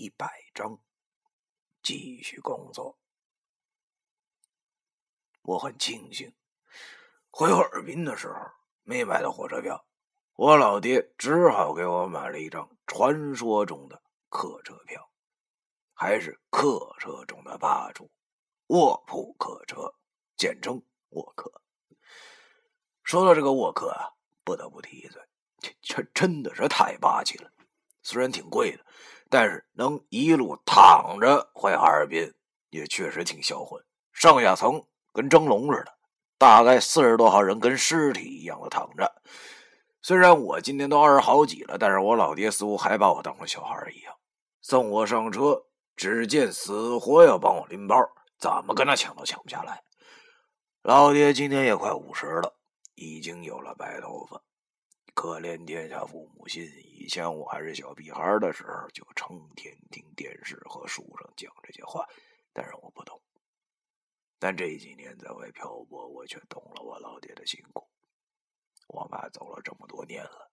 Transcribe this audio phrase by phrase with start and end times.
[0.00, 0.80] 一百张，
[1.82, 2.98] 继续工作。
[5.42, 6.34] 我很庆幸，
[7.30, 8.34] 回哈尔滨的时候
[8.82, 9.86] 没买到火车票，
[10.36, 15.12] 我老爹只好给我买了一张传说中的客车票，
[15.92, 18.10] 还是客车中的霸主——
[18.68, 19.94] 卧铺客车，
[20.34, 21.60] 简称卧客。
[23.02, 25.20] 说到这个卧客啊，不得不提一嘴，
[25.58, 27.52] 这这真的是太霸气了。
[28.02, 28.86] 虽然挺贵的，
[29.30, 32.34] 但是能一路躺着回哈尔滨，
[32.68, 33.82] 也确实挺销魂。
[34.12, 34.84] 上下层。
[35.12, 35.92] 跟蒸笼似的，
[36.38, 39.12] 大概四十多号人跟尸体一样的躺着。
[40.00, 44.14] 虽然我今年都二十好几了，但是我老爹似乎还把我当成小孩一样，
[44.62, 45.64] 送我上车，
[45.96, 47.96] 只见死活要帮我拎包，
[48.38, 49.82] 怎么跟他抢都抢不下来。
[50.82, 52.54] 老爹今年也快五十了，
[52.94, 54.40] 已经有了白头发。
[55.20, 62.08] 可怜天下父母心，以前我还是小屁孩的时候，就成天听电视和书上讲这些话，
[62.54, 63.20] 但是我不懂。
[64.38, 67.86] 但这几年在外漂泊，我却懂了我老爹的辛苦。
[68.86, 70.50] 我妈走了这么多年了，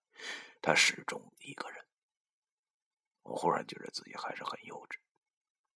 [0.60, 1.82] 她始终一个人。
[3.22, 4.98] 我忽然觉得自己还是很幼稚，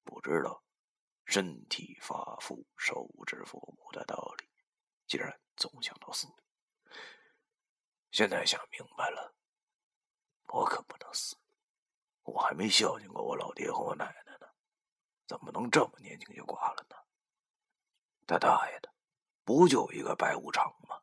[0.04, 0.62] 不知道
[1.24, 4.44] 身体发肤受之父母的道理，
[5.06, 6.28] 竟然总想到死。
[8.12, 9.32] 现在想明白了，
[10.48, 11.34] 我可不能死，
[12.24, 14.46] 我还没孝敬过我老爹和我奶奶呢，
[15.26, 16.96] 怎么能这么年轻就挂了呢？
[18.26, 18.90] 他大爷的，
[19.44, 20.96] 不就一个白无常吗？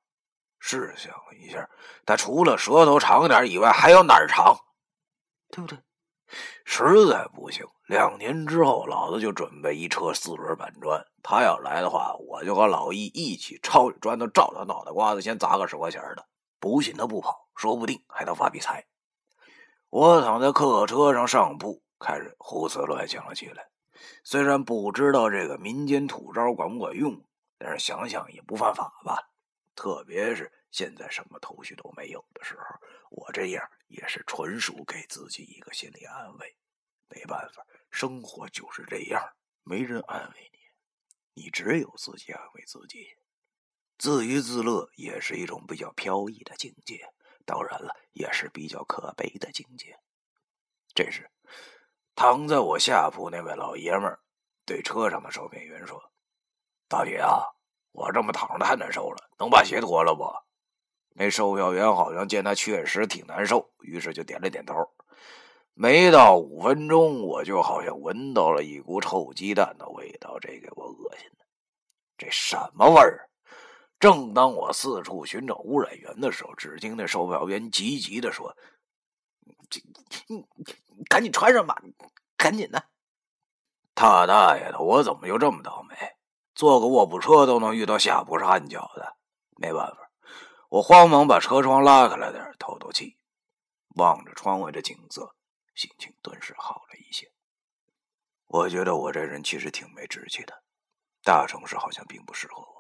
[0.60, 1.68] 试想一下，
[2.06, 4.56] 他除了舌头长点以外，还有哪儿长？
[5.50, 5.80] 对不对？
[6.64, 11.04] 实在不行，两年之后，老子就准备一车四轮板砖。
[11.24, 16.30] 他要来的话，我就和老易一起抄着砖头照他脑袋瓜子，先砸个十块钱的。
[16.60, 18.86] 不信他不跑，说不定还能发笔财。
[19.90, 23.70] 我躺在客车上上铺，开始胡思乱想了起来。
[24.24, 27.24] 虽然不知道这个民间土招管不管用，
[27.58, 29.32] 但是想想也不犯法吧。
[29.76, 32.64] 特别是现在什么头绪都没有的时候，
[33.10, 36.56] 我这样也是纯属给自己一个心理安慰。
[37.08, 39.22] 没办法，生活就是这样，
[39.64, 40.52] 没人安慰
[41.34, 43.08] 你，你只有自己安慰自己。
[44.00, 47.08] 自娱自乐也是一种比较飘逸的境界，
[47.46, 50.00] 当然了，也是比较可悲的境界。
[50.96, 51.30] 这时。
[52.16, 54.20] 躺在我下铺那位老爷们儿
[54.66, 56.12] 对车上的售票员说
[56.90, 57.40] ：“大姐啊，
[57.94, 60.30] 我这么躺着太难受了，能把鞋脱了不？”
[61.16, 64.76] 那售票员好像见他确实挺难受，于是就点了点头。
[65.74, 71.46] 没到五分钟，我就好像闻到了一股臭鸡蛋的味道，这给我恶心的。
[72.18, 73.29] 这什么味儿？
[74.00, 78.56] 正当我四处寻找污染源的时候，只听那售票员急急的说。
[79.70, 79.82] 这，
[80.28, 81.76] 你赶紧穿上吧，
[82.38, 82.90] 赶紧的！
[83.94, 85.96] 他大爷的，我怎么就这么倒霉？
[86.56, 89.16] 坐个卧铺车都能遇到下铺是暗角的，
[89.58, 90.12] 没办法，
[90.70, 93.18] 我慌忙把车窗拉开了点，透透气，
[93.96, 95.36] 望着窗外的景色，
[95.76, 97.32] 心情顿时好了一些。
[98.48, 100.64] 我觉得我这人其实挺没志气的，
[101.24, 102.79] 大城市好像并不适合我，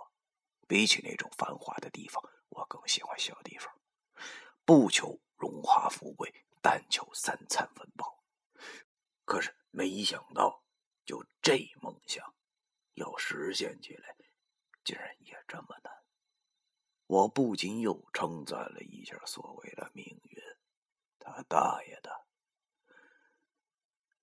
[0.69, 3.73] 比起那种繁华的地方，我更喜欢小地方，
[4.63, 6.45] 不求荣华富贵。
[6.61, 8.21] 但求三餐温饱，
[9.23, 10.61] 可是没想到，
[11.05, 12.35] 就这梦想
[12.95, 14.13] 要实现起来，
[14.83, 16.03] 竟然也这么难。
[17.07, 20.43] 我不禁又称赞了一下所谓的命运，
[21.17, 22.27] 他大爷的，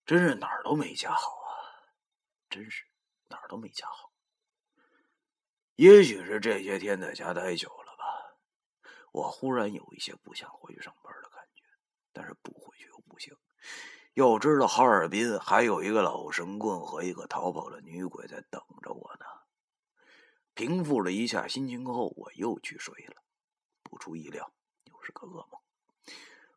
[0.05, 1.51] 真是哪儿都没家好啊！
[2.51, 2.84] 真是
[3.31, 4.06] 哪儿都没家好。
[5.77, 8.35] 也许是这些天在家待久了吧，
[9.13, 11.63] 我忽然有一些不想回去上班的感觉。
[12.15, 13.37] 但是不回去又不行，
[14.15, 19.27] 要知道哈尔滨还有一个老神棍和一个逃跑的女鬼在等着我呢。
[20.55, 23.23] 平复了一下心情后，我又去睡了。
[23.83, 24.51] 不出意料，
[24.85, 25.61] 又是个噩梦。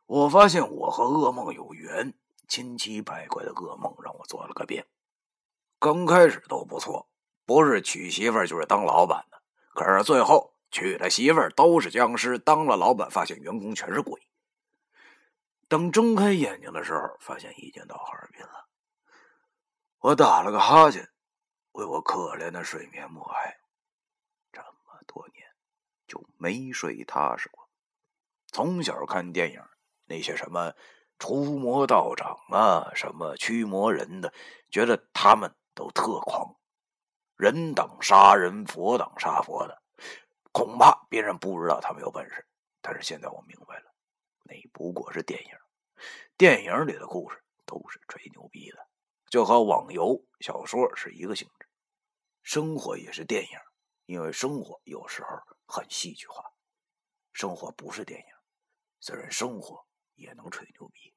[0.06, 2.14] 我发现我和噩梦有缘，
[2.48, 4.86] 千奇百怪的噩梦让我做了个遍。
[5.78, 7.09] 刚开始都不错，
[7.50, 9.42] 不是娶媳妇就是当老板的。
[9.74, 14.22] 可是最后娶的媳妇都是僵尸，当了老板发现员工全是鬼。
[15.66, 18.68] 等睁开眼睛的时候，发现已经到哈尔滨了。
[19.98, 21.08] 我打了个哈欠，
[21.72, 23.56] 为我可怜的睡眠默哀。
[24.52, 25.44] 这么多年
[26.06, 27.68] 就没睡踏实过。
[28.46, 29.60] 从小看电影，
[30.06, 30.72] 那些什么
[31.18, 34.32] 除魔道长啊，什么驱魔人的，
[34.70, 36.54] 觉得他们都特狂，
[37.40, 39.82] 人挡杀人，佛挡杀佛的。
[40.52, 42.46] 恐怕别人不知道他们有本事，
[42.82, 43.90] 但是现在我明白了。
[44.42, 45.48] 那不过是电影，
[46.36, 48.86] 电影里的故事都是吹牛逼的，
[49.30, 51.66] 就和网游、小说是一个性质。
[52.42, 53.58] 生活也是电影，
[54.04, 55.28] 因为生活有时候
[55.64, 56.44] 很戏剧化。
[57.32, 58.26] 生活不是电影，
[59.00, 61.14] 虽然生活也能吹牛逼。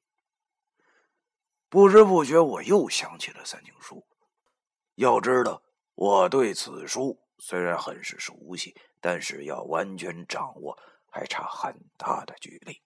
[1.68, 3.96] 不知不觉，我又想起了《三经书》。
[4.94, 5.60] 要知道，
[5.94, 10.76] 我对此书虽然很是熟悉，但是要完全掌握
[11.10, 12.82] 还差很大的距离。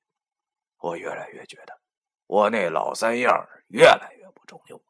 [0.79, 1.81] 我越来越觉得，
[2.27, 4.81] 我那老三样越来越不中用，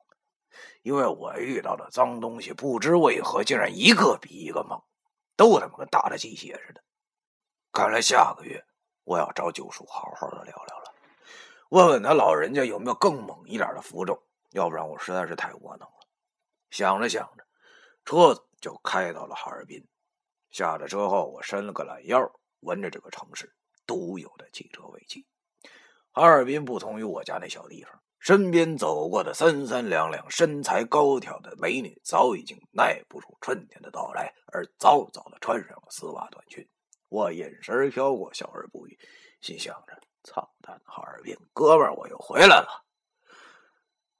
[0.82, 4.82] 因为我遇到的脏东西，不知为何竟然一个比一个猛，
[5.36, 6.82] 都他妈跟打了鸡血似的。
[7.72, 8.64] 看来下个月
[9.04, 10.94] 我要找九叔好好的聊聊了，
[11.70, 16.06] 问问他老人家有没有更猛一点的符咒，要不然我实在是太窝囊了。
[16.70, 17.46] 想着想着，
[18.08, 19.86] 车子就开到了哈尔滨。
[20.48, 22.18] 下了车后，我伸了个懒腰，
[22.60, 23.54] 闻着这个城市
[23.86, 25.26] 独有的汽车尾气。
[26.12, 36.66] 哈尔滨不同于我家那小地方，身边走过的三三两两、身材高挑的美女，早已经耐不住春天的到来，而早早的穿上了丝袜短裙。
[37.10, 38.98] 我眼神飘过，笑而不语，
[39.42, 42.86] 心想着：操蛋哈尔滨哥们儿，我又回来了。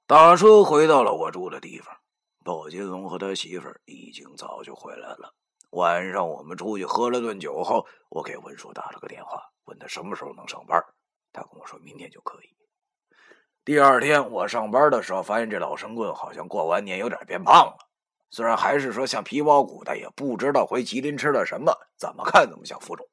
[0.05, 1.97] 打车回到了我住的地方。
[2.43, 5.33] 鲍金龙和他媳妇儿已经早就回来了。
[5.71, 10.83] 晚上我们出去喝了顿酒后，我给文叔打了个电话，问他什么时候能上班。
[11.31, 12.55] 他跟我说明天就可以。
[13.63, 17.77] 第二天我上班的时候，发现这老神棍好像过完年有点变胖了。
[18.31, 23.07] 虽然还是说像皮包骨，但也不知道回吉林吃了什么，怎么看怎么像浮肿。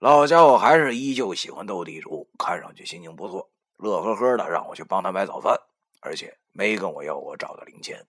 [0.00, 5.60] 老家伙还是依旧喜欢斗地主，看上去心情不错，乐呵呵的让我去帮他买早饭。
[6.02, 8.06] 而且没跟我要我找的零钱。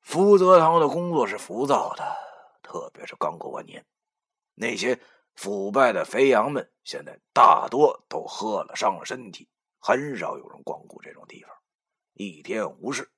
[0.00, 2.16] 福泽堂的工作是浮躁的，
[2.62, 3.84] 特别是刚过完年，
[4.54, 5.00] 那些
[5.34, 11.50] 腐败的肥羊们现在大多都喝了伤了身体，很少有人光顾这种地方，
[12.14, 13.10] 一天无事。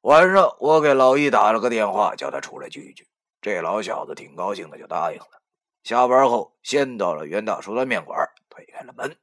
[0.00, 3.08] 晚上我给老易打了个电话，叫他出来聚一聚。
[3.40, 5.42] 这老小子挺高兴的，就答应了。
[5.82, 8.18] 下班后，先到了袁大叔的面馆，
[8.48, 9.16] 推开了门。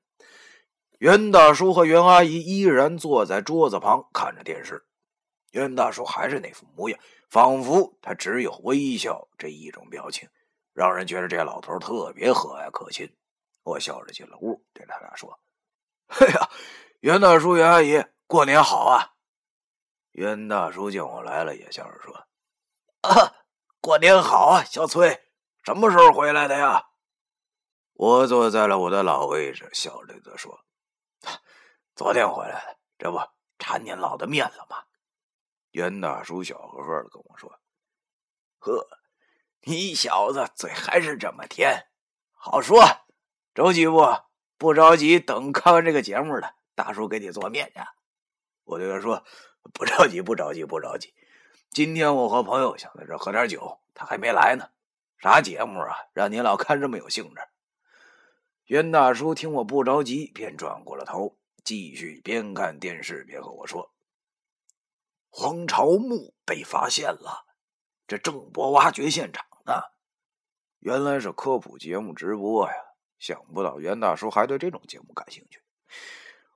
[1.01, 4.85] 袁大叔和袁阿姨依然坐在桌子旁看着电视。
[5.49, 10.29] 袁大叔还是那副模样，仿佛他只有微笑这一种表情，
[10.73, 13.11] 让人觉得这老头特别和蔼可亲。
[13.63, 15.39] 我笑着进了屋，对他俩说
[16.07, 16.47] ：“嘿呀，
[16.99, 19.13] 袁大叔、袁阿姨，过年好啊！”
[20.13, 22.13] 袁大叔见我来了，也笑着说
[23.01, 23.33] ：“啊，
[23.81, 25.19] 过年好啊，小崔，
[25.63, 26.89] 什么时候回来的呀？”
[27.97, 30.63] 我坐在了我的老位置，笑着的说。
[31.93, 33.19] 昨天回来的，这不
[33.59, 34.83] 馋您老的面了吗？
[35.71, 37.59] 袁大叔笑呵呵的跟我说
[38.59, 38.87] ：“呵，
[39.63, 41.87] 你小子嘴还是这么甜，
[42.31, 42.81] 好说。
[43.53, 44.05] 着急不？
[44.57, 47.81] 不着急，等看完这个节目了，大叔给你做面去。”
[48.63, 49.23] 我对他说
[49.73, 51.13] ：“不着急，不着急，不着急。
[51.69, 54.69] 今天我和朋友想在这喝点酒，他还没来呢。
[55.17, 55.95] 啥节目啊？
[56.13, 57.41] 让您老看这么有兴致？”
[58.65, 61.37] 袁大叔听我不着急，便转过了头。
[61.63, 63.91] 继续边看电视边和我说
[65.29, 67.45] ：“黄朝墓被发现了，
[68.07, 69.73] 这正播挖掘现场呢。
[70.79, 72.73] 原来是科普节目直播呀！
[73.19, 75.61] 想不到袁大叔还对这种节目感兴趣。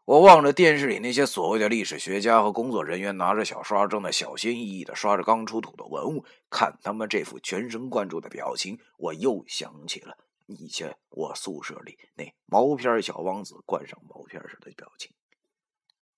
[0.05, 15.11] 我望着电视里那些所谓的历史学家和工作人员拿着小刷正在小心翼翼的刷着刚出土的文物，看他们这副全神贯注的表情，我又想起了。”以前我宿舍里那毛片小王子冠上毛片时的表情，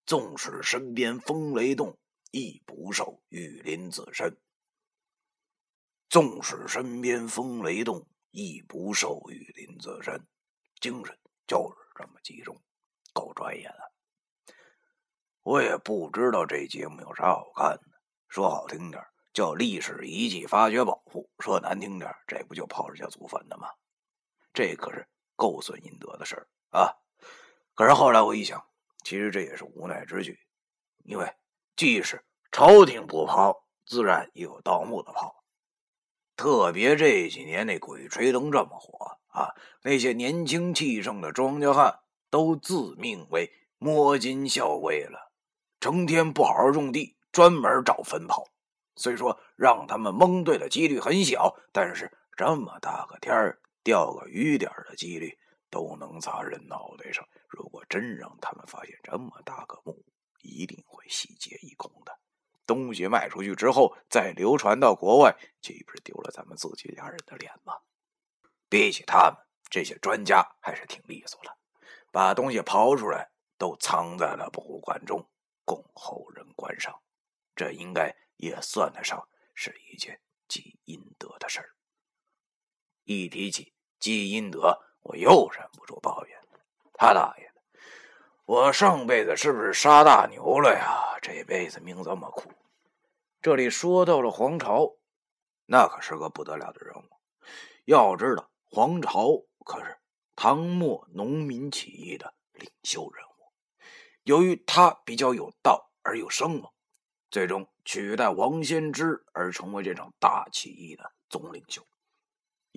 [0.05, 1.98] 纵使身边风雷动，
[2.31, 4.38] 亦不受雨林子身。
[6.10, 10.25] 纵使身边风雷动，亦不受雨林子身。
[10.79, 11.17] 精神
[11.48, 12.62] 就是这么集中，
[13.13, 14.53] 够专业的。
[15.43, 19.01] 我也不知道这节目有啥好看的，说好听点
[19.34, 23.69] 叫历史遗迹发掘保护，说难听点这不就泡着家祖坟的吗？
[24.57, 26.97] 这可是够损阴德的事儿啊！
[27.75, 28.65] 可是后来我一想，
[29.03, 30.39] 其实这也是无奈之举，
[31.03, 31.31] 因为
[31.75, 35.43] 即使朝廷不抛，自然也有盗墓的抛。
[36.35, 41.99] 特别这几年那鬼吹灯这么火啊，那些年轻气盛的庄稼汉
[42.31, 45.31] 都自命为摸金校尉了，
[45.79, 48.43] 成天不好好种地，专门找坟跑。
[48.95, 53.61] 虽说让他们蒙对的几率很小，但是这么大个天儿。
[53.88, 55.39] 掉个雨点的几率
[55.70, 57.25] 都能砸人脑袋上。
[57.48, 60.03] 如果真让他们发现这么大个墓，
[60.41, 62.20] 一定会洗劫一空的。
[62.65, 67.75] 东西卖出去之后，再流传到国外，岂不是丢了咱们自己家人的脸吗？
[68.67, 69.38] 比起他们
[69.70, 71.58] 这些专家，还是挺利索的，
[72.12, 75.25] 把东西刨出来都藏在了博物馆中。
[75.63, 77.01] 供后人观赏，
[77.56, 81.70] 这应该也算得上是一件积阴德的事儿。
[83.06, 86.38] 一提起积阴德，我又忍不住抱怨
[86.94, 87.62] ：“他大爷的！
[88.46, 91.18] 我上辈子是不是杀大牛了呀？
[91.22, 92.51] 这辈子命这么苦。”
[93.42, 94.96] 这里说到了黄巢，
[95.66, 97.10] 那可是个不得了的人物。
[97.86, 99.98] 要知道，黄巢可是
[100.36, 103.30] 唐末农民起义的领袖人物。
[104.24, 106.70] 由于他比较有道而又生猛，
[107.32, 111.87] 最终取代王先知而成为这场大起义的总领袖。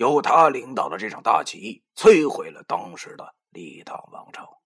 [0.00, 4.62] 由他领导的这场大起义，摧毁了当时的李唐王朝。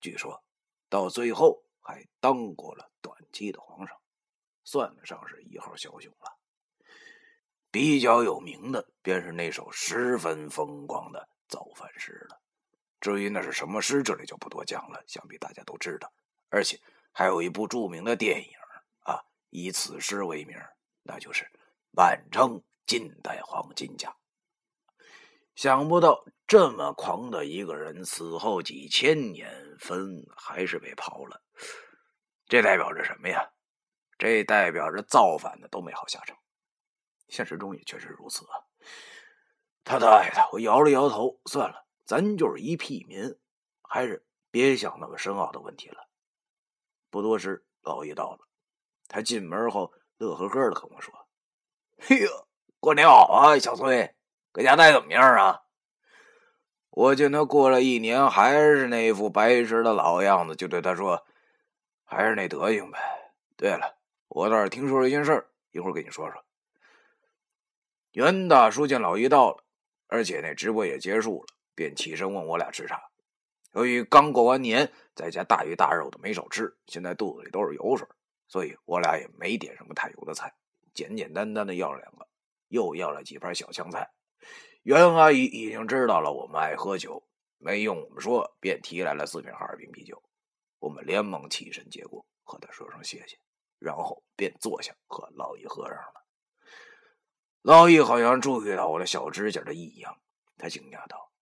[0.00, 0.42] 据说，
[0.88, 3.94] 到最后还当过了短期的皇上，
[4.64, 6.38] 算得上是一号枭雄了。
[7.70, 12.40] 比较有名的便是那首十分风光的造反诗了。
[12.98, 16.10] 至于那是什么诗，这里就不多讲了，想必大家都知道。
[16.48, 16.80] 而且
[17.12, 18.48] 还有一部著名的电影
[19.00, 20.56] 啊，以此诗为名，
[21.02, 21.44] 那就是
[21.90, 24.08] 《满城尽带黄金甲》。
[25.58, 31.42] 想不到这么狂的一个人，死后几千年，坟还是被刨了。
[32.46, 33.50] 这代表着什么呀？
[34.18, 36.38] 这代表着造反的都没好下场。
[37.26, 38.54] 现实中也确实如此啊！
[39.82, 40.48] 他大爷的！
[40.52, 43.36] 我摇了摇头，算了，咱就是一屁民，
[43.82, 46.08] 还是别想那么深奥的问题了。
[47.10, 48.46] 不多时，老易到了，
[49.08, 51.12] 他进门后乐呵呵的跟我说
[51.98, 52.48] ：“嘿呦，
[52.78, 54.14] 过年好啊，小崔。”
[54.58, 55.62] 搁家待怎么样啊？
[56.90, 61.24] 我见他过了一年还是那副白痴的老样子，就对他说
[62.02, 62.98] ：“还是那德行呗。”
[63.56, 66.44] 对了，我倒是听说了一件事，一会儿给你说说。
[68.10, 69.62] 袁大叔见老于到了，
[70.08, 71.46] 而且那直播也结束了，
[71.76, 73.00] 便起身问我俩吃啥。
[73.74, 78.04] 由于刚过完年，在家大鱼大肉的没少吃，现在肚子里都是油水，
[78.48, 80.52] 所以我俩也没点什么太油的菜，
[80.92, 82.26] 简简单单的要了两个，
[82.66, 84.10] 又要了几盘小香菜。
[84.82, 87.22] 袁阿姨已经知道了我们爱喝酒，
[87.58, 90.22] 没用我们说，便提来了四瓶哈尔滨啤酒。
[90.78, 93.38] 我们连忙起身接过，和他说声谢谢，
[93.78, 96.24] 然后便坐下和老易喝上了。
[97.62, 100.20] 老易好像注意到我的小指甲的异样，
[100.56, 101.32] 他惊讶道：“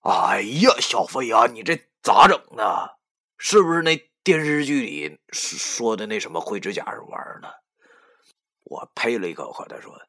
[0.00, 2.88] 哎呀，小飞啊，你这咋整呢？
[3.36, 7.50] 是不是那电视剧里说的那什么灰指甲是玩呢？”
[8.64, 10.00] 我呸了一口，和他说。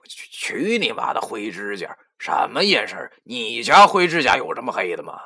[0.00, 1.96] 我去，去你妈的灰指甲！
[2.18, 2.98] 什么眼神？
[3.24, 5.20] 你家灰指甲有这么黑的吗？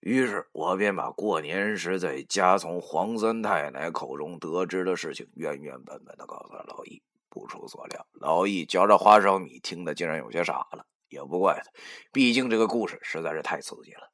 [0.00, 7.02] 于是我便把过年时在家从黄三太奶口中得知的事情原原本本的告诉了老易。
[7.28, 10.84] 不出所料，老易嚼着花生米，听得竟然有些傻了。
[11.08, 11.70] 也不怪他，
[12.12, 14.09] 毕竟这个故事实在是太刺激了。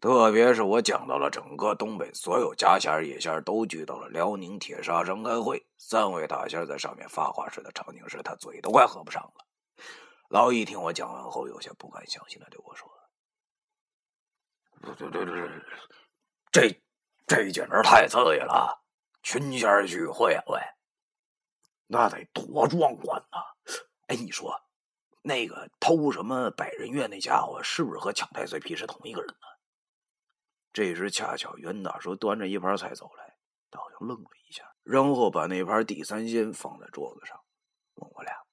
[0.00, 9.44] 特别是我讲到了整个东北所有家仙野仙都聚到了辽宁铁砂山开会，三位大仙在上面发话时的场景时，他嘴都快合不上了。
[10.30, 12.88] 老易听我讲完后，有些不敢相信的对我说
[14.96, 15.50] ：“对对对对，
[16.50, 16.82] 这
[17.26, 18.80] 这简直太刺激了！
[19.22, 20.58] 群仙聚会，喂，
[21.88, 23.38] 那得多壮观呐！
[24.06, 24.58] 哎，你说，
[25.20, 29.46] 那个偷什么百人院那家伙，是不是和抢太岁皮是同一个人呢？”
[30.72, 33.36] 这时，恰巧袁大叔端着一盘菜走来，
[33.70, 37.44] 道友愣了一下，然后把那盘地三鲜放在桌子上，
[37.94, 38.44] 问我俩：“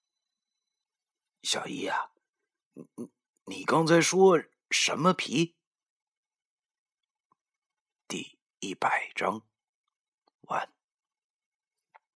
[1.44, 2.12] 小姨呀，
[2.74, 3.12] 你你
[3.46, 5.56] 你刚才说什么皮？”
[8.08, 9.44] 第一百章
[10.42, 10.77] 完。